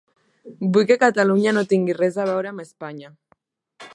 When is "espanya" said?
2.67-3.15